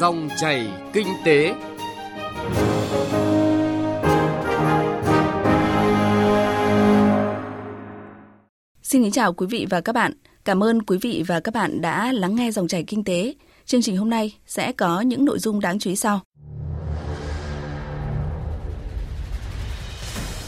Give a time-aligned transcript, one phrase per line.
[0.00, 1.54] Dòng chảy kinh tế.
[8.82, 10.12] Xin kính chào quý vị và các bạn.
[10.44, 13.34] Cảm ơn quý vị và các bạn đã lắng nghe dòng chảy kinh tế.
[13.64, 16.20] Chương trình hôm nay sẽ có những nội dung đáng chú ý sau.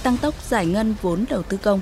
[0.02, 1.80] Tăng tốc giải ngân vốn đầu tư công.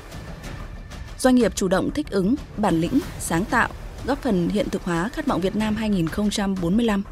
[1.18, 3.68] Doanh nghiệp chủ động thích ứng, bản lĩnh, sáng tạo,
[4.07, 7.02] góp phần hiện thực hóa khát vọng Việt Nam 2045.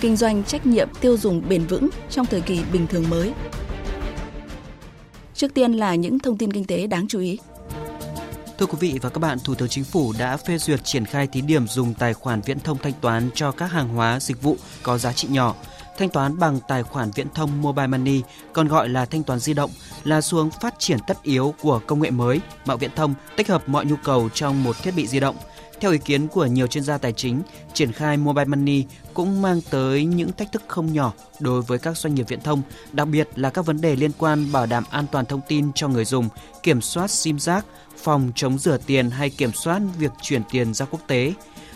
[0.00, 3.32] Kinh doanh trách nhiệm tiêu dùng bền vững trong thời kỳ bình thường mới.
[5.34, 7.38] Trước tiên là những thông tin kinh tế đáng chú ý.
[8.58, 11.26] Thưa quý vị và các bạn, Thủ tướng Chính phủ đã phê duyệt triển khai
[11.26, 14.56] thí điểm dùng tài khoản viễn thông thanh toán cho các hàng hóa, dịch vụ
[14.82, 15.54] có giá trị nhỏ.
[15.98, 18.22] Thanh toán bằng tài khoản viễn thông Mobile Money,
[18.52, 19.70] còn gọi là thanh toán di động,
[20.04, 23.48] là xu hướng phát triển tất yếu của công nghệ mới, mạng viễn thông tích
[23.48, 25.36] hợp mọi nhu cầu trong một thiết bị di động.
[25.80, 27.42] Theo ý kiến của nhiều chuyên gia tài chính,
[27.74, 28.84] triển khai Mobile Money
[29.14, 32.62] cũng mang tới những thách thức không nhỏ đối với các doanh nghiệp viễn thông,
[32.92, 35.88] đặc biệt là các vấn đề liên quan bảo đảm an toàn thông tin cho
[35.88, 36.28] người dùng,
[36.62, 40.86] kiểm soát sim giác, phòng chống rửa tiền hay kiểm soát việc chuyển tiền ra
[40.86, 41.32] quốc tế.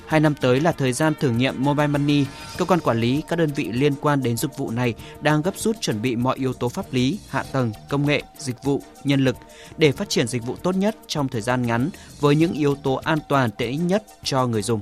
[0.06, 2.24] Hai năm tới là thời gian thử nghiệm Mobile Money,
[2.58, 5.56] cơ quan quản lý, các đơn vị liên quan đến dịch vụ này đang gấp
[5.56, 9.24] rút chuẩn bị mọi yếu tố pháp lý, hạ tầng, công nghệ, dịch vụ, nhân
[9.24, 9.36] lực
[9.76, 12.94] để phát triển dịch vụ tốt nhất trong thời gian ngắn với những yếu tố
[12.94, 14.80] an toàn tệ nhất cho người dùng.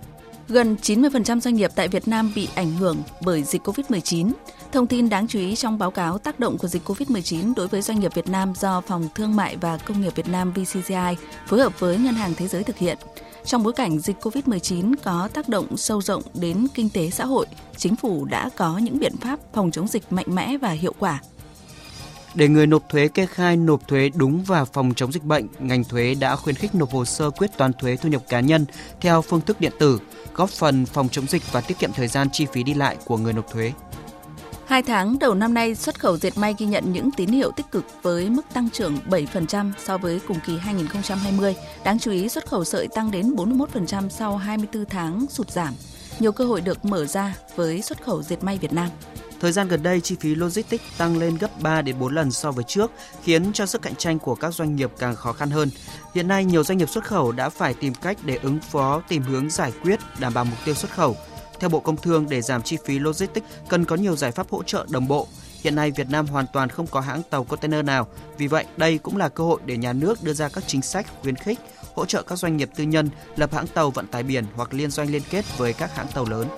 [0.49, 4.33] Gần 90% doanh nghiệp tại Việt Nam bị ảnh hưởng bởi dịch COVID-19.
[4.73, 7.83] Thông tin đáng chú ý trong báo cáo tác động của dịch COVID-19 đối với
[7.83, 11.61] doanh nghiệp Việt Nam do Phòng Thương mại và Công nghiệp Việt Nam VCCI phối
[11.61, 12.99] hợp với Ngân hàng Thế giới thực hiện.
[13.45, 17.47] Trong bối cảnh dịch COVID-19 có tác động sâu rộng đến kinh tế xã hội,
[17.77, 21.21] chính phủ đã có những biện pháp phòng chống dịch mạnh mẽ và hiệu quả.
[22.35, 25.85] Để người nộp thuế kê khai nộp thuế đúng và phòng chống dịch bệnh, ngành
[25.85, 28.67] thuế đã khuyến khích nộp hồ sơ quyết toán thuế thu nhập cá nhân
[29.01, 29.99] theo phương thức điện tử,
[30.35, 33.17] góp phần phòng chống dịch và tiết kiệm thời gian chi phí đi lại của
[33.17, 33.73] người nộp thuế.
[34.67, 37.71] Hai tháng đầu năm nay, xuất khẩu dệt may ghi nhận những tín hiệu tích
[37.71, 41.57] cực với mức tăng trưởng 7% so với cùng kỳ 2020.
[41.85, 45.75] Đáng chú ý, xuất khẩu sợi tăng đến 41% sau 24 tháng sụt giảm.
[46.19, 48.89] Nhiều cơ hội được mở ra với xuất khẩu dệt may Việt Nam.
[49.41, 52.53] Thời gian gần đây, chi phí logistics tăng lên gấp 3 đến 4 lần so
[52.53, 52.91] với trước,
[53.23, 55.71] khiến cho sức cạnh tranh của các doanh nghiệp càng khó khăn hơn.
[56.15, 59.23] Hiện nay, nhiều doanh nghiệp xuất khẩu đã phải tìm cách để ứng phó, tìm
[59.23, 61.17] hướng giải quyết, đảm bảo mục tiêu xuất khẩu.
[61.63, 64.63] Theo Bộ Công Thương, để giảm chi phí logistics cần có nhiều giải pháp hỗ
[64.63, 65.27] trợ đồng bộ.
[65.65, 68.09] Hiện nay Việt Nam hoàn toàn không có hãng tàu container nào,
[68.39, 71.07] vì vậy đây cũng là cơ hội để nhà nước đưa ra các chính sách
[71.23, 71.59] khuyến khích,
[71.95, 74.91] hỗ trợ các doanh nghiệp tư nhân lập hãng tàu vận tải biển hoặc liên
[74.91, 76.49] doanh liên kết với các hãng tàu lớn.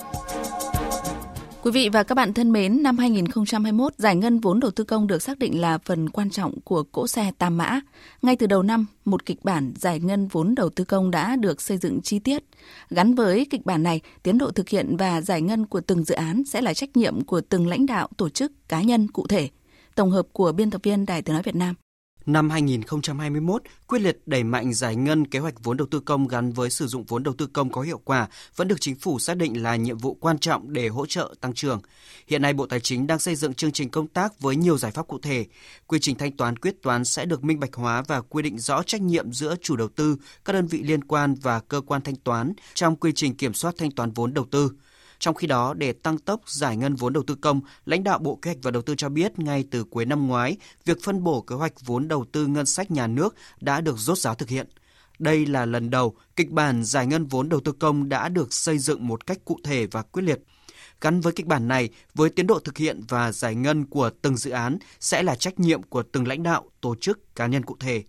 [1.65, 5.07] Quý vị và các bạn thân mến, năm 2021, giải ngân vốn đầu tư công
[5.07, 7.81] được xác định là phần quan trọng của cỗ xe Tam Mã.
[8.23, 11.63] Ngay từ đầu năm, một kịch bản giải ngân vốn đầu tư công đã được
[11.63, 12.45] xây dựng chi tiết.
[12.91, 16.15] Gắn với kịch bản này, tiến độ thực hiện và giải ngân của từng dự
[16.15, 19.49] án sẽ là trách nhiệm của từng lãnh đạo, tổ chức, cá nhân cụ thể.
[19.95, 21.75] Tổng hợp của biên tập viên Đài Tiếng Nói Việt Nam.
[22.27, 26.53] Năm 2021, quyết liệt đẩy mạnh giải ngân kế hoạch vốn đầu tư công gắn
[26.53, 29.37] với sử dụng vốn đầu tư công có hiệu quả vẫn được chính phủ xác
[29.37, 31.81] định là nhiệm vụ quan trọng để hỗ trợ tăng trưởng.
[32.27, 34.93] Hiện nay Bộ Tài chính đang xây dựng chương trình công tác với nhiều giải
[34.93, 35.47] pháp cụ thể.
[35.87, 38.83] Quy trình thanh toán quyết toán sẽ được minh bạch hóa và quy định rõ
[38.83, 42.17] trách nhiệm giữa chủ đầu tư, các đơn vị liên quan và cơ quan thanh
[42.17, 44.71] toán trong quy trình kiểm soát thanh toán vốn đầu tư.
[45.19, 48.39] Trong khi đó, để tăng tốc giải ngân vốn đầu tư công, lãnh đạo Bộ
[48.43, 51.41] Kế hoạch và Đầu tư cho biết ngay từ cuối năm ngoái, việc phân bổ
[51.41, 54.67] kế hoạch vốn đầu tư ngân sách nhà nước đã được rốt ráo thực hiện.
[55.19, 58.79] Đây là lần đầu kịch bản giải ngân vốn đầu tư công đã được xây
[58.79, 60.41] dựng một cách cụ thể và quyết liệt.
[61.01, 64.37] Gắn với kịch bản này, với tiến độ thực hiện và giải ngân của từng
[64.37, 67.77] dự án sẽ là trách nhiệm của từng lãnh đạo, tổ chức, cá nhân cụ
[67.81, 68.03] thể.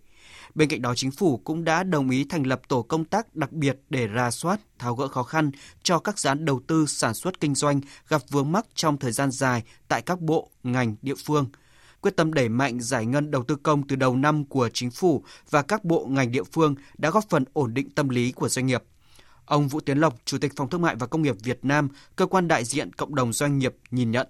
[0.56, 3.52] Bên cạnh đó, chính phủ cũng đã đồng ý thành lập tổ công tác đặc
[3.52, 5.50] biệt để ra soát, tháo gỡ khó khăn
[5.82, 9.12] cho các dự án đầu tư sản xuất kinh doanh gặp vướng mắc trong thời
[9.12, 11.46] gian dài tại các bộ, ngành, địa phương.
[12.00, 15.24] Quyết tâm đẩy mạnh giải ngân đầu tư công từ đầu năm của chính phủ
[15.50, 18.66] và các bộ ngành địa phương đã góp phần ổn định tâm lý của doanh
[18.66, 18.82] nghiệp.
[19.44, 22.26] Ông Vũ Tiến Lộc, Chủ tịch Phòng Thương mại và Công nghiệp Việt Nam, cơ
[22.26, 24.26] quan đại diện cộng đồng doanh nghiệp nhìn nhận.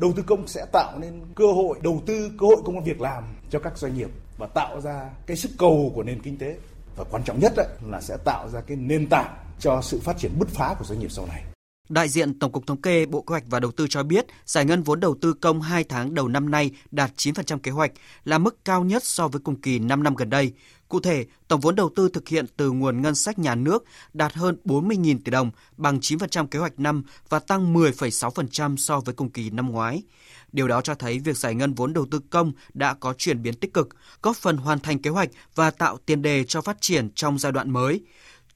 [0.00, 3.00] Đầu tư công sẽ tạo nên cơ hội đầu tư, cơ hội công an việc
[3.00, 6.56] làm cho các doanh nghiệp và tạo ra cái sức cầu của nền kinh tế
[6.96, 10.18] và quan trọng nhất đấy là sẽ tạo ra cái nền tảng cho sự phát
[10.18, 11.42] triển bứt phá của doanh nghiệp sau này.
[11.88, 14.64] Đại diện Tổng cục Thống kê Bộ Kế hoạch và Đầu tư cho biết, giải
[14.64, 17.92] ngân vốn đầu tư công 2 tháng đầu năm nay đạt 9% kế hoạch,
[18.24, 20.52] là mức cao nhất so với cùng kỳ 5 năm gần đây.
[20.88, 24.32] Cụ thể, tổng vốn đầu tư thực hiện từ nguồn ngân sách nhà nước đạt
[24.34, 29.30] hơn 40.000 tỷ đồng, bằng 9% kế hoạch năm và tăng 10,6% so với cùng
[29.30, 30.02] kỳ năm ngoái.
[30.52, 33.54] Điều đó cho thấy việc giải ngân vốn đầu tư công đã có chuyển biến
[33.54, 33.88] tích cực,
[34.22, 37.52] góp phần hoàn thành kế hoạch và tạo tiền đề cho phát triển trong giai
[37.52, 38.00] đoạn mới.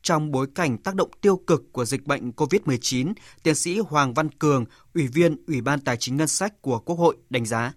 [0.02, 4.28] trong bối cảnh tác động tiêu cực của dịch bệnh COVID-19, tiến sĩ Hoàng Văn
[4.28, 4.64] Cường,
[4.94, 7.72] Ủy viên Ủy ban Tài chính Ngân sách của Quốc hội đánh giá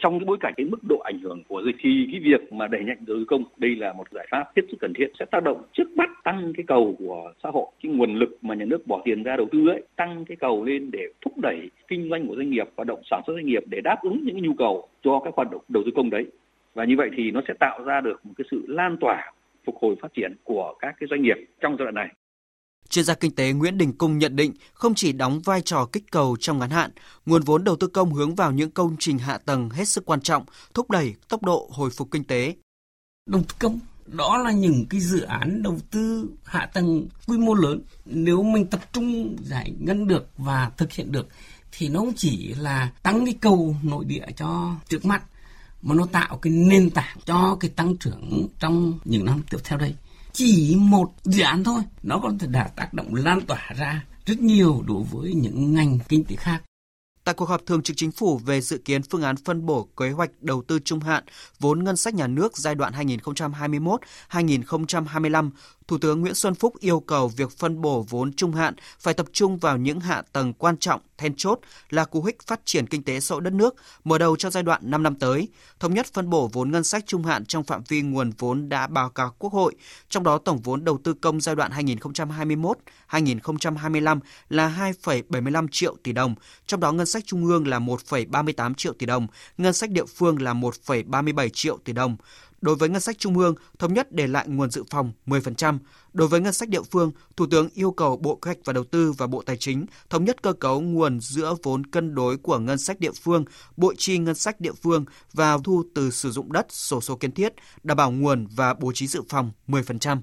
[0.00, 2.66] trong cái bối cảnh cái mức độ ảnh hưởng của dịch thì cái việc mà
[2.66, 5.24] đẩy nhanh đầu tư công, đây là một giải pháp hết sức cần thiết sẽ
[5.24, 8.64] tác động trước mắt tăng cái cầu của xã hội, cái nguồn lực mà nhà
[8.64, 12.08] nước bỏ tiền ra đầu tư ấy, tăng cái cầu lên để thúc đẩy kinh
[12.10, 14.42] doanh của doanh nghiệp, hoạt động sản xuất doanh nghiệp để đáp ứng những cái
[14.42, 16.26] nhu cầu cho các hoạt động đầu tư công đấy.
[16.74, 19.32] Và như vậy thì nó sẽ tạo ra được một cái sự lan tỏa
[19.64, 22.08] phục hồi phát triển của các cái doanh nghiệp trong giai đoạn này.
[22.90, 26.04] Chuyên gia kinh tế Nguyễn Đình Cung nhận định không chỉ đóng vai trò kích
[26.10, 26.90] cầu trong ngắn hạn,
[27.26, 30.20] nguồn vốn đầu tư công hướng vào những công trình hạ tầng hết sức quan
[30.20, 30.44] trọng,
[30.74, 32.54] thúc đẩy tốc độ hồi phục kinh tế.
[33.26, 37.54] Đầu tư công đó là những cái dự án đầu tư hạ tầng quy mô
[37.54, 41.28] lớn nếu mình tập trung giải ngân được và thực hiện được
[41.72, 45.22] thì nó không chỉ là tăng cái cầu nội địa cho trước mắt
[45.82, 49.78] mà nó tạo cái nền tảng cho cái tăng trưởng trong những năm tiếp theo
[49.78, 49.94] đây
[50.32, 51.82] chỉ một dự án thôi.
[52.02, 55.98] Nó có thể đã tác động lan tỏa ra rất nhiều đối với những ngành
[56.08, 56.62] kinh tế khác.
[57.24, 60.10] Tại cuộc họp thường trực chính phủ về dự kiến phương án phân bổ kế
[60.10, 61.24] hoạch đầu tư trung hạn
[61.58, 62.92] vốn ngân sách nhà nước giai đoạn
[64.30, 65.50] 2021-2025,
[65.90, 69.26] Thủ tướng Nguyễn Xuân Phúc yêu cầu việc phân bổ vốn trung hạn phải tập
[69.32, 71.58] trung vào những hạ tầng quan trọng, then chốt
[71.88, 74.62] là cú hích phát triển kinh tế xã hội đất nước mở đầu cho giai
[74.62, 75.48] đoạn 5 năm tới,
[75.80, 78.86] thống nhất phân bổ vốn ngân sách trung hạn trong phạm vi nguồn vốn đã
[78.86, 79.74] báo cáo Quốc hội,
[80.08, 86.34] trong đó tổng vốn đầu tư công giai đoạn 2021-2025 là 2,75 triệu tỷ đồng,
[86.66, 89.26] trong đó ngân sách trung ương là 1,38 triệu tỷ đồng,
[89.58, 92.16] ngân sách địa phương là 1,37 triệu tỷ đồng.
[92.60, 95.78] Đối với ngân sách trung ương, thống nhất để lại nguồn dự phòng 10%.
[96.12, 98.84] Đối với ngân sách địa phương, Thủ tướng yêu cầu Bộ Kế hoạch và Đầu
[98.84, 102.58] tư và Bộ Tài chính thống nhất cơ cấu nguồn giữa vốn cân đối của
[102.58, 103.44] ngân sách địa phương,
[103.76, 107.32] bộ chi ngân sách địa phương và thu từ sử dụng đất, sổ số kiến
[107.32, 110.20] thiết, đảm bảo nguồn và bố trí dự phòng 10%.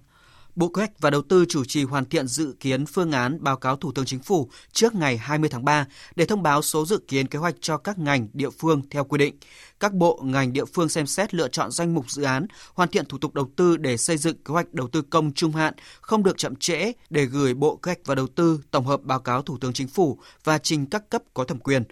[0.58, 3.58] Bộ Kế hoạch và Đầu tư chủ trì hoàn thiện dự kiến phương án báo
[3.58, 7.00] cáo Thủ tướng Chính phủ trước ngày 20 tháng 3 để thông báo số dự
[7.08, 9.36] kiến kế hoạch cho các ngành địa phương theo quy định.
[9.80, 13.06] Các bộ ngành địa phương xem xét lựa chọn danh mục dự án, hoàn thiện
[13.06, 16.24] thủ tục đầu tư để xây dựng kế hoạch đầu tư công trung hạn, không
[16.24, 19.42] được chậm trễ để gửi Bộ Kế hoạch và Đầu tư tổng hợp báo cáo
[19.42, 21.84] Thủ tướng Chính phủ và trình các cấp có thẩm quyền.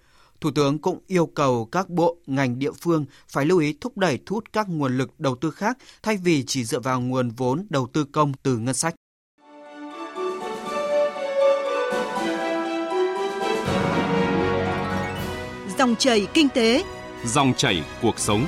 [0.41, 4.19] Thủ tướng cũng yêu cầu các bộ, ngành địa phương phải lưu ý thúc đẩy
[4.25, 7.65] thu hút các nguồn lực đầu tư khác thay vì chỉ dựa vào nguồn vốn
[7.69, 8.95] đầu tư công từ ngân sách.
[15.77, 16.83] Dòng chảy kinh tế,
[17.25, 18.45] dòng chảy cuộc sống.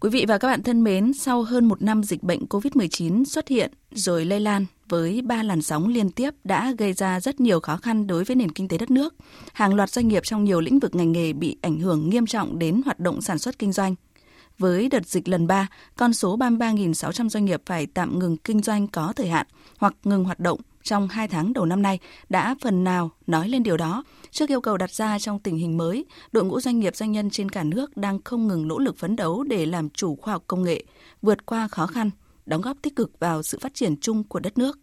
[0.00, 3.48] Quý vị và các bạn thân mến, sau hơn một năm dịch bệnh COVID-19 xuất
[3.48, 7.60] hiện rồi lây lan với ba làn sóng liên tiếp đã gây ra rất nhiều
[7.60, 9.14] khó khăn đối với nền kinh tế đất nước.
[9.52, 12.58] Hàng loạt doanh nghiệp trong nhiều lĩnh vực ngành nghề bị ảnh hưởng nghiêm trọng
[12.58, 13.94] đến hoạt động sản xuất kinh doanh.
[14.58, 18.88] Với đợt dịch lần 3, con số 33.600 doanh nghiệp phải tạm ngừng kinh doanh
[18.88, 19.46] có thời hạn
[19.78, 21.98] hoặc ngừng hoạt động trong 2 tháng đầu năm nay
[22.28, 24.04] đã phần nào nói lên điều đó.
[24.30, 27.30] Trước yêu cầu đặt ra trong tình hình mới, đội ngũ doanh nghiệp doanh nhân
[27.30, 30.44] trên cả nước đang không ngừng nỗ lực phấn đấu để làm chủ khoa học
[30.46, 30.84] công nghệ,
[31.22, 32.10] vượt qua khó khăn,
[32.48, 34.78] đóng góp tích cực vào sự phát triển chung của đất nước.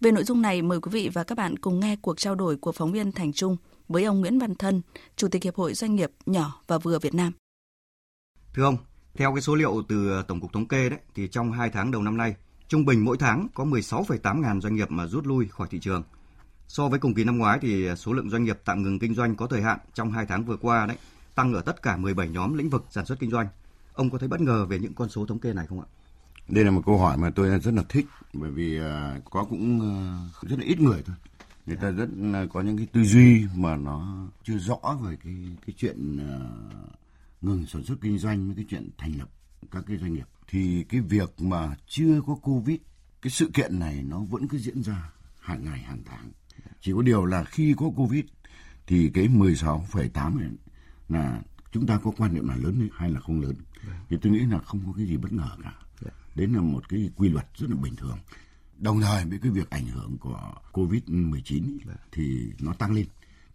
[0.00, 2.56] Về nội dung này, mời quý vị và các bạn cùng nghe cuộc trao đổi
[2.56, 3.56] của phóng viên Thành Trung
[3.88, 4.82] với ông Nguyễn Văn Thân,
[5.16, 7.32] Chủ tịch Hiệp hội Doanh nghiệp nhỏ và vừa Việt Nam.
[8.54, 8.76] Thưa ông,
[9.14, 12.02] theo cái số liệu từ Tổng cục Thống kê đấy, thì trong 2 tháng đầu
[12.02, 12.34] năm nay,
[12.68, 16.02] trung bình mỗi tháng có 16,8 ngàn doanh nghiệp mà rút lui khỏi thị trường.
[16.68, 19.36] So với cùng kỳ năm ngoái thì số lượng doanh nghiệp tạm ngừng kinh doanh
[19.36, 20.96] có thời hạn trong 2 tháng vừa qua đấy
[21.34, 23.46] tăng ở tất cả 17 nhóm lĩnh vực sản xuất kinh doanh.
[23.92, 25.86] Ông có thấy bất ngờ về những con số thống kê này không ạ?
[26.50, 29.80] Đây là một câu hỏi mà tôi rất là thích bởi vì à, có cũng
[29.80, 29.94] à,
[30.42, 31.16] rất là ít người thôi.
[31.66, 35.34] Người ta rất à, có những cái tư duy mà nó chưa rõ về cái
[35.66, 36.16] cái chuyện
[37.40, 39.28] ngừng sản xuất kinh doanh với cái chuyện thành lập
[39.70, 40.26] các cái doanh nghiệp.
[40.48, 42.76] Thì cái việc mà chưa có covid
[43.22, 46.30] cái sự kiện này nó vẫn cứ diễn ra hàng ngày hàng tháng.
[46.80, 48.24] Chỉ có điều là khi có covid
[48.86, 50.50] thì cái 16,8 này
[51.08, 51.42] là
[51.72, 53.54] chúng ta có quan niệm là lớn hay là không lớn.
[54.08, 55.72] Thì tôi nghĩ là không có cái gì bất ngờ cả
[56.34, 58.18] đấy là một cái quy luật rất là bình thường.
[58.78, 61.78] Đồng thời với cái việc ảnh hưởng của covid 19
[62.12, 63.06] thì nó tăng lên.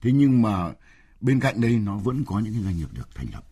[0.01, 0.73] Thế nhưng mà
[1.21, 3.43] bên cạnh đây nó vẫn có những cái doanh nghiệp được thành lập.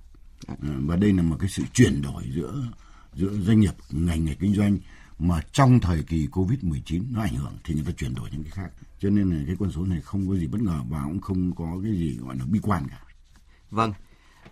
[0.48, 2.68] Ờ, và đây là một cái sự chuyển đổi giữa
[3.16, 4.78] giữa doanh nghiệp ngành nghề kinh doanh
[5.20, 8.52] mà trong thời kỳ Covid-19 nó ảnh hưởng thì người ta chuyển đổi những cái
[8.52, 8.72] khác.
[9.00, 11.56] Cho nên là cái con số này không có gì bất ngờ và cũng không
[11.56, 13.02] có cái gì gọi là bi quan cả.
[13.72, 13.94] Vâng,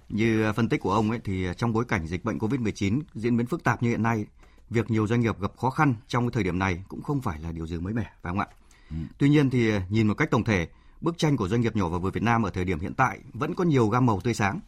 [0.09, 3.47] như phân tích của ông ấy thì trong bối cảnh dịch bệnh Covid-19 diễn biến
[3.47, 4.25] phức tạp như hiện nay,
[4.71, 7.39] việc nhiều doanh nghiệp gặp khó khăn trong cái thời điểm này cũng không phải
[7.39, 8.47] là điều gì mới mẻ, phải không ạ?
[8.89, 8.95] Ừ.
[9.17, 10.67] Tuy nhiên thì nhìn một cách tổng thể,
[11.01, 13.19] bức tranh của doanh nghiệp nhỏ và vừa Việt Nam ở thời điểm hiện tại
[13.33, 14.59] vẫn có nhiều gam màu tươi sáng.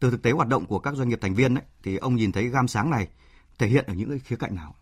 [0.00, 2.32] Từ thực tế hoạt động của các doanh nghiệp thành viên ấy, thì ông nhìn
[2.32, 3.08] thấy gam sáng này
[3.58, 4.74] thể hiện ở những cái khía cạnh nào?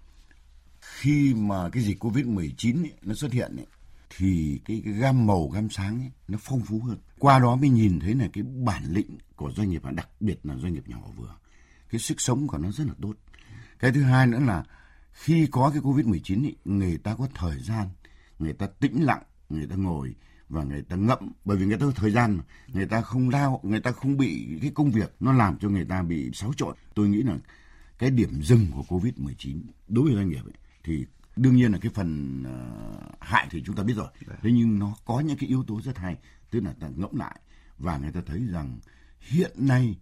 [0.80, 3.66] Khi mà cái dịch Covid-19 ấy, nó xuất hiện ấy,
[4.16, 6.98] thì cái, cái gam màu gam sáng ấy, nó phong phú hơn.
[7.18, 10.38] Qua đó mới nhìn thấy là cái bản lĩnh của doanh nghiệp và đặc biệt
[10.42, 11.36] là doanh nghiệp nhỏ và vừa.
[11.90, 13.14] Cái sức sống của nó rất là tốt.
[13.82, 14.64] Cái thứ hai nữa là
[15.12, 17.88] khi có cái Covid-19 ấy, người ta có thời gian,
[18.38, 20.14] người ta tĩnh lặng, người ta ngồi
[20.48, 23.28] và người ta ngậm bởi vì người ta có thời gian mà người ta không
[23.28, 26.52] lao người ta không bị cái công việc nó làm cho người ta bị xáo
[26.56, 26.76] trộn.
[26.94, 27.36] Tôi nghĩ là
[27.98, 31.78] cái điểm dừng của covid 19 đối với doanh nghiệp ấy, thì đương nhiên là
[31.78, 34.08] cái phần uh, hại thì chúng ta biết rồi.
[34.42, 36.16] Thế nhưng nó có những cái yếu tố rất hay
[36.50, 37.40] tức là ta ngẫm lại
[37.78, 38.78] và người ta thấy rằng
[39.20, 39.98] hiện nay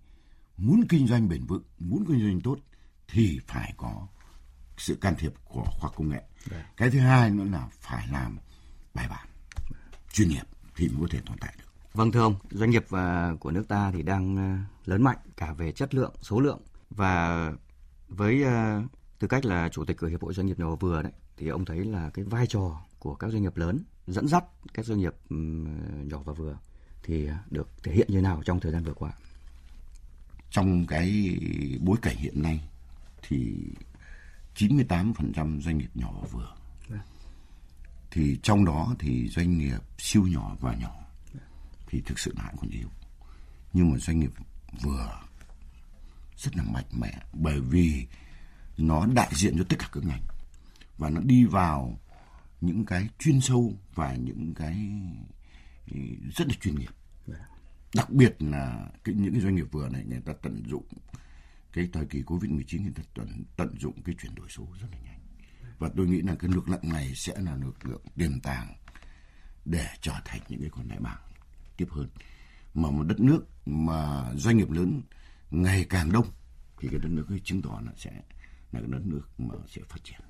[0.56, 2.56] muốn kinh doanh bền vững muốn kinh doanh tốt
[3.11, 4.07] thì phải có
[4.76, 6.62] sự can thiệp của khoa học công nghệ Đấy.
[6.76, 8.38] cái thứ hai nữa là phải làm
[8.95, 9.29] bài bản
[10.12, 10.43] chuyên nghiệp
[10.76, 11.64] thì mới có thể tồn tại được.
[11.93, 15.52] Vâng thưa ông, doanh nghiệp à, của nước ta thì đang à, lớn mạnh cả
[15.52, 17.52] về chất lượng, số lượng và
[18.09, 18.83] với à,
[19.19, 21.49] tư cách là chủ tịch của hiệp hội doanh nghiệp nhỏ và vừa đấy thì
[21.49, 24.99] ông thấy là cái vai trò của các doanh nghiệp lớn dẫn dắt các doanh
[24.99, 25.14] nghiệp
[26.05, 26.59] nhỏ và vừa
[27.02, 29.12] thì được thể hiện như nào trong thời gian vừa qua?
[30.50, 31.38] Trong cái
[31.81, 32.61] bối cảnh hiện nay
[33.22, 33.56] thì
[34.56, 36.54] 98% doanh nghiệp nhỏ và vừa.
[38.10, 40.94] Thì trong đó thì doanh nghiệp siêu nhỏ và nhỏ
[41.86, 42.88] thì thực sự hãy còn yếu.
[43.72, 44.30] Nhưng mà doanh nghiệp
[44.82, 45.20] vừa
[46.36, 48.06] rất là mạnh mẽ bởi vì
[48.76, 50.22] nó đại diện cho tất cả các ngành.
[50.98, 51.98] Và nó đi vào
[52.60, 54.90] những cái chuyên sâu và những cái
[56.36, 56.90] rất là chuyên nghiệp.
[57.94, 60.84] Đặc biệt là cái, những cái doanh nghiệp vừa này người ta tận dụng
[61.72, 64.86] cái thời kỳ covid 19 người ta tận, tận dụng cái chuyển đổi số rất
[64.92, 65.20] là nhanh.
[65.78, 68.74] Và tôi nghĩ là cái lực lượng này sẽ là lực lượng tiềm tàng
[69.64, 71.20] để trở thành những cái con đại bàng
[71.76, 72.08] tiếp hơn.
[72.74, 75.02] Mà một đất nước mà doanh nghiệp lớn
[75.50, 76.26] ngày càng đông
[76.80, 78.12] thì cái đất nước ấy chứng tỏ là sẽ
[78.72, 80.20] là cái đất nước mà sẽ phát triển.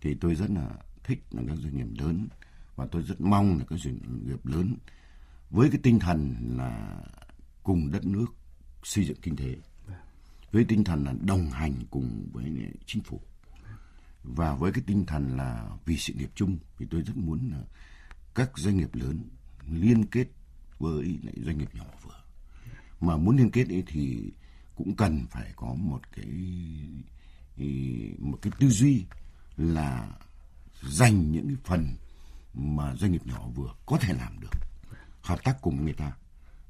[0.00, 0.70] Thì tôi rất là
[1.04, 2.28] thích là các doanh nghiệp lớn
[2.76, 4.76] và tôi rất mong là các doanh nghiệp lớn
[5.50, 7.02] với cái tinh thần là
[7.62, 8.26] cùng đất nước
[8.84, 9.56] xây dựng kinh tế
[10.52, 13.20] với tinh thần là đồng hành cùng với chính phủ.
[14.24, 17.62] Và với cái tinh thần là vì sự nghiệp chung, thì tôi rất muốn là
[18.34, 19.28] các doanh nghiệp lớn
[19.70, 20.26] liên kết
[20.78, 22.22] với lại doanh nghiệp nhỏ vừa.
[23.00, 24.32] Mà muốn liên kết ấy thì
[24.74, 26.28] cũng cần phải có một cái
[28.18, 29.04] một cái tư duy
[29.56, 30.12] là
[30.82, 31.86] dành những cái phần
[32.54, 34.50] mà doanh nghiệp nhỏ vừa có thể làm được,
[35.22, 36.12] hợp tác cùng người ta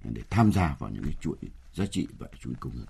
[0.05, 1.37] để tham gia vào những cái chuỗi
[1.75, 2.87] giá trị và chuỗi công nghiệp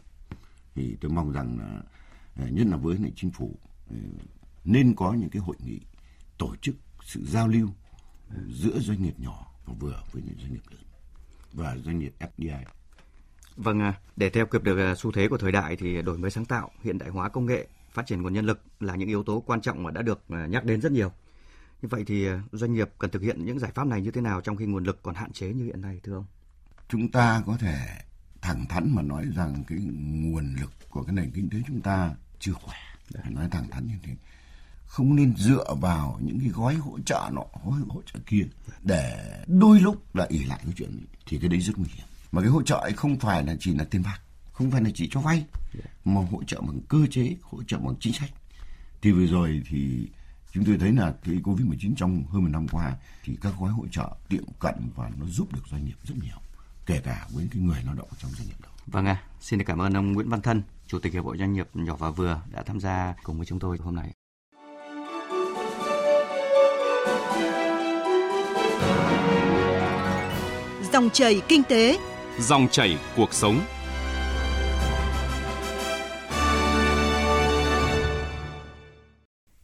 [0.74, 3.58] thì tôi mong rằng là nhất là với lại chính phủ
[4.64, 5.80] nên có những cái hội nghị
[6.38, 6.74] tổ chức
[7.04, 7.68] sự giao lưu
[8.48, 10.82] giữa doanh nghiệp nhỏ và vừa với những doanh nghiệp lớn
[11.52, 12.64] và doanh nghiệp FDI.
[13.56, 16.30] Vâng, à, để theo kịp được à, xu thế của thời đại thì đổi mới
[16.30, 19.22] sáng tạo, hiện đại hóa công nghệ, phát triển nguồn nhân lực là những yếu
[19.22, 21.12] tố quan trọng mà đã được à, nhắc đến rất nhiều.
[21.82, 24.40] Như vậy thì doanh nghiệp cần thực hiện những giải pháp này như thế nào
[24.40, 26.26] trong khi nguồn lực còn hạn chế như hiện nay thưa ông?
[26.88, 27.76] Chúng ta có thể
[28.42, 32.14] thẳng thắn mà nói rằng cái nguồn lực của cái nền kinh tế chúng ta
[32.38, 32.76] chưa khỏe.
[33.14, 34.16] Để nói thẳng thắn như thế.
[34.86, 38.44] Không nên dựa vào những cái gói hỗ trợ nọ gói hỗ trợ kia
[38.82, 42.06] để đôi lúc là ỉ lại cái chuyện ấy, thì cái đấy rất nguy hiểm.
[42.32, 44.20] Mà cái hỗ trợ ấy không phải là chỉ là tiền bạc
[44.52, 45.44] không phải là chỉ cho vay
[46.04, 48.30] mà hỗ trợ bằng cơ chế hỗ trợ bằng chính sách.
[49.02, 50.08] Thì vừa rồi thì
[50.52, 53.70] chúng tôi thấy là cái covid 19 trong hơn một năm qua thì các gói
[53.70, 56.36] hỗ trợ tiệm cận và nó giúp được doanh nghiệp rất nhiều
[56.86, 58.68] kể cả với cái người lao động trong doanh nghiệp đó.
[58.86, 61.52] Vâng ạ, à, xin cảm ơn ông Nguyễn Văn Thân, Chủ tịch Hiệp hội Doanh
[61.52, 64.12] nghiệp nhỏ và vừa đã tham gia cùng với chúng tôi hôm nay.
[70.92, 71.98] Dòng chảy kinh tế,
[72.38, 73.60] dòng chảy cuộc sống.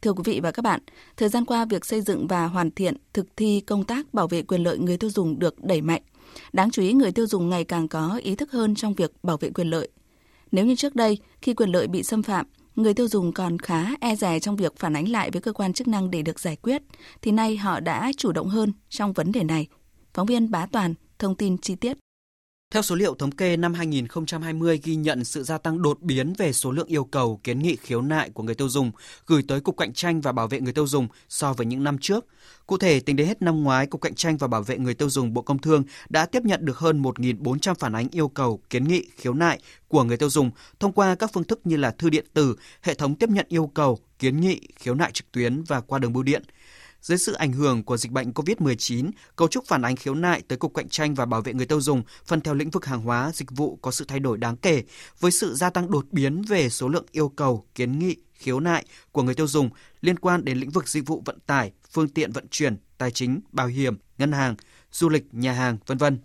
[0.01, 0.79] Thưa quý vị và các bạn,
[1.17, 4.41] thời gian qua việc xây dựng và hoàn thiện thực thi công tác bảo vệ
[4.41, 6.01] quyền lợi người tiêu dùng được đẩy mạnh.
[6.53, 9.37] Đáng chú ý người tiêu dùng ngày càng có ý thức hơn trong việc bảo
[9.37, 9.89] vệ quyền lợi.
[10.51, 12.45] Nếu như trước đây, khi quyền lợi bị xâm phạm,
[12.75, 15.73] người tiêu dùng còn khá e dè trong việc phản ánh lại với cơ quan
[15.73, 16.81] chức năng để được giải quyết,
[17.21, 19.67] thì nay họ đã chủ động hơn trong vấn đề này.
[20.13, 21.97] Phóng viên Bá Toàn Thông tin chi tiết.
[22.73, 26.53] Theo số liệu thống kê năm 2020 ghi nhận sự gia tăng đột biến về
[26.53, 28.91] số lượng yêu cầu kiến nghị khiếu nại của người tiêu dùng
[29.25, 31.97] gửi tới Cục Cạnh tranh và Bảo vệ người tiêu dùng so với những năm
[31.97, 32.25] trước.
[32.67, 35.09] Cụ thể, tính đến hết năm ngoái, Cục Cạnh tranh và Bảo vệ người tiêu
[35.09, 38.83] dùng Bộ Công Thương đã tiếp nhận được hơn 1.400 phản ánh yêu cầu kiến
[38.83, 42.09] nghị khiếu nại của người tiêu dùng thông qua các phương thức như là thư
[42.09, 45.81] điện tử, hệ thống tiếp nhận yêu cầu, kiến nghị, khiếu nại trực tuyến và
[45.81, 46.43] qua đường bưu điện–
[47.01, 50.57] dưới sự ảnh hưởng của dịch bệnh COVID-19, cấu trúc phản ánh khiếu nại tới
[50.57, 53.31] Cục Cạnh tranh và Bảo vệ người tiêu dùng phân theo lĩnh vực hàng hóa,
[53.33, 54.83] dịch vụ có sự thay đổi đáng kể
[55.19, 58.85] với sự gia tăng đột biến về số lượng yêu cầu, kiến nghị, khiếu nại
[59.11, 59.69] của người tiêu dùng
[60.01, 63.39] liên quan đến lĩnh vực dịch vụ vận tải, phương tiện vận chuyển, tài chính,
[63.51, 64.55] bảo hiểm, ngân hàng,
[64.91, 66.19] du lịch, nhà hàng, vân vân.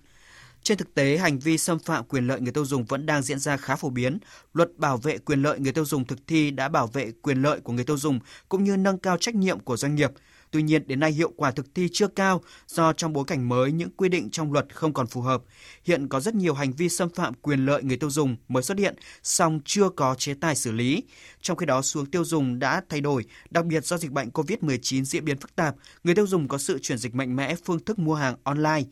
[0.62, 3.38] Trên thực tế, hành vi xâm phạm quyền lợi người tiêu dùng vẫn đang diễn
[3.38, 4.18] ra khá phổ biến.
[4.52, 7.60] Luật bảo vệ quyền lợi người tiêu dùng thực thi đã bảo vệ quyền lợi
[7.60, 10.10] của người tiêu dùng cũng như nâng cao trách nhiệm của doanh nghiệp.
[10.54, 13.72] Tuy nhiên, đến nay hiệu quả thực thi chưa cao do trong bối cảnh mới
[13.72, 15.42] những quy định trong luật không còn phù hợp.
[15.84, 18.78] Hiện có rất nhiều hành vi xâm phạm quyền lợi người tiêu dùng mới xuất
[18.78, 21.02] hiện, song chưa có chế tài xử lý.
[21.40, 25.04] Trong khi đó, xuống tiêu dùng đã thay đổi, đặc biệt do dịch bệnh COVID-19
[25.04, 27.98] diễn biến phức tạp, người tiêu dùng có sự chuyển dịch mạnh mẽ phương thức
[27.98, 28.82] mua hàng online.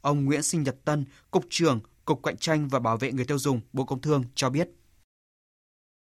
[0.00, 3.38] Ông Nguyễn Sinh Nhật Tân, Cục trưởng Cục Cạnh tranh và Bảo vệ người tiêu
[3.38, 4.68] dùng, Bộ Công Thương cho biết.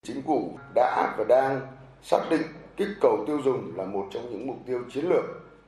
[0.06, 1.62] Chính phủ đã và đang
[2.04, 2.42] xác định
[2.78, 5.24] kích cầu tiêu dùng là một trong những mục tiêu chiến lược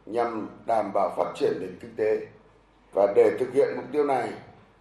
[0.06, 2.28] nhằm đảm bảo phát triển nền kinh tế.
[2.94, 4.30] Và để thực hiện mục tiêu này,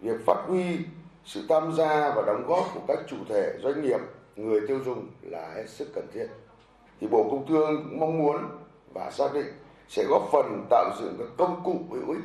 [0.01, 0.79] việc phát huy
[1.25, 4.01] sự tham gia và đóng góp của các chủ thể doanh nghiệp,
[4.37, 6.27] người tiêu dùng là hết sức cần thiết.
[7.01, 8.37] Thì Bộ Công Thương cũng mong muốn
[8.95, 9.47] và xác định
[9.89, 12.25] sẽ góp phần tạo dựng các công cụ hữu ích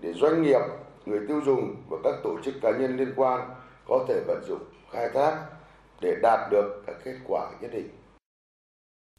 [0.00, 0.60] để doanh nghiệp,
[1.06, 3.48] người tiêu dùng và các tổ chức cá nhân liên quan
[3.88, 5.36] có thể vận dụng, khai thác
[6.00, 7.88] để đạt được các kết quả nhất định.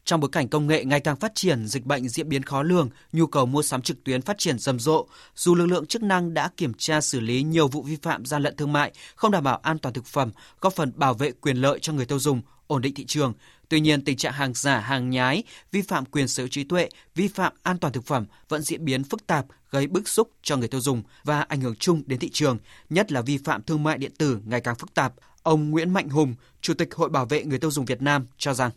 [0.05, 2.89] Trong bối cảnh công nghệ ngày càng phát triển, dịch bệnh diễn biến khó lường,
[3.13, 6.33] nhu cầu mua sắm trực tuyến phát triển rầm rộ, dù lực lượng chức năng
[6.33, 9.43] đã kiểm tra xử lý nhiều vụ vi phạm gian lận thương mại, không đảm
[9.43, 10.31] bảo an toàn thực phẩm,
[10.61, 13.33] góp phần bảo vệ quyền lợi cho người tiêu dùng, ổn định thị trường.
[13.69, 16.89] Tuy nhiên, tình trạng hàng giả, hàng nhái, vi phạm quyền sở hữu trí tuệ,
[17.15, 20.57] vi phạm an toàn thực phẩm vẫn diễn biến phức tạp, gây bức xúc cho
[20.57, 22.57] người tiêu dùng và ảnh hưởng chung đến thị trường,
[22.89, 25.13] nhất là vi phạm thương mại điện tử ngày càng phức tạp.
[25.43, 28.53] Ông Nguyễn Mạnh Hùng, Chủ tịch Hội Bảo vệ người tiêu dùng Việt Nam cho
[28.53, 28.71] rằng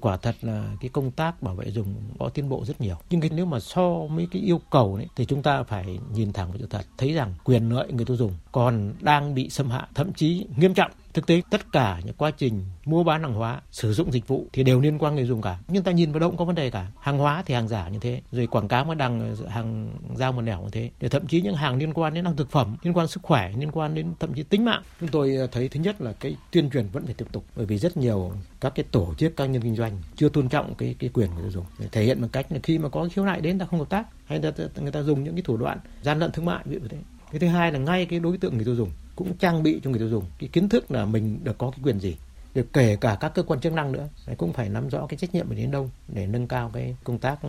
[0.00, 2.96] quả thật là cái công tác bảo vệ dùng có tiến bộ rất nhiều.
[3.10, 6.32] Nhưng cái nếu mà so với cái yêu cầu ấy, thì chúng ta phải nhìn
[6.32, 6.82] thẳng vào sự thật.
[6.98, 10.74] Thấy rằng quyền lợi người tiêu dùng còn đang bị xâm hại thậm chí nghiêm
[10.74, 14.28] trọng thực tế, tất cả những quá trình mua bán hàng hóa, sử dụng dịch
[14.28, 15.58] vụ thì đều liên quan người dùng cả.
[15.68, 16.86] Nhưng ta nhìn vào đâu cũng có vấn đề cả.
[17.00, 20.42] Hàng hóa thì hàng giả như thế, rồi quảng cáo mà đăng, hàng giao một
[20.42, 20.90] nẻo như thế.
[21.00, 23.52] Để thậm chí những hàng liên quan đến hàng thực phẩm, liên quan sức khỏe,
[23.58, 24.82] liên quan đến thậm chí tính mạng.
[25.00, 27.66] Chúng tôi ờ, thấy thứ nhất là cái tuyên truyền vẫn phải tiếp tục, bởi
[27.66, 30.94] vì rất nhiều các cái tổ chức cá nhân kinh doanh chưa tôn trọng cái
[30.98, 31.64] cái quyền người dùng.
[31.78, 33.88] Để thể hiện một cách là khi mà có khiếu nại đến ta không hợp
[33.88, 36.78] tác, hay là người ta dùng những cái thủ đoạn gian lận thương mại, ví
[36.82, 36.98] dụ thế
[37.32, 39.90] cái thứ hai là ngay cái đối tượng người tiêu dùng cũng trang bị cho
[39.90, 42.16] người tiêu dùng cái kiến thức là mình được có cái quyền gì
[42.54, 45.34] được kể cả các cơ quan chức năng nữa cũng phải nắm rõ cái trách
[45.34, 47.48] nhiệm đến đâu để nâng cao cái công tác ừ,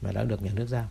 [0.00, 0.88] mà đã được nhà nước giao.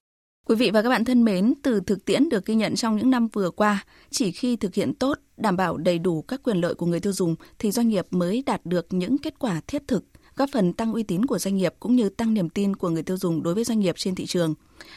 [0.47, 3.09] Quý vị và các bạn thân mến, từ thực tiễn được ghi nhận trong những
[3.09, 6.73] năm vừa qua, chỉ khi thực hiện tốt, đảm bảo đầy đủ các quyền lợi
[6.73, 10.05] của người tiêu dùng thì doanh nghiệp mới đạt được những kết quả thiết thực
[10.37, 13.03] góp phần tăng uy tín của doanh nghiệp cũng như tăng niềm tin của người
[13.03, 14.53] tiêu dùng đối với doanh nghiệp trên thị trường.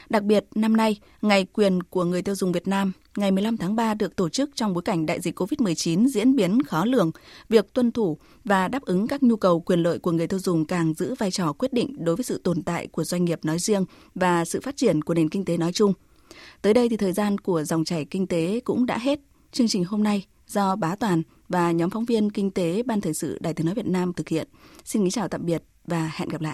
[0.08, 3.76] Đặc biệt, năm nay, Ngày quyền của người tiêu dùng Việt Nam, ngày 15 tháng
[3.76, 7.10] 3 được tổ chức trong bối cảnh đại dịch COVID-19 diễn biến khó lường.
[7.48, 10.64] Việc tuân thủ và đáp ứng các nhu cầu quyền lợi của người tiêu dùng
[10.64, 13.58] càng giữ vai trò quyết định đối với sự tồn tại của doanh nghiệp nói
[13.58, 15.92] riêng và sự phát triển của nền kinh tế nói chung.
[16.62, 19.20] Tới đây thì thời gian của dòng chảy kinh tế cũng đã hết.
[19.52, 23.14] Chương trình hôm nay do Bá Toàn và nhóm phóng viên kinh tế Ban Thời
[23.14, 24.48] sự Đài Tiếng Nói Việt Nam thực hiện.
[24.84, 26.48] Xin kính chào tạm biệt và hẹn gặp lại.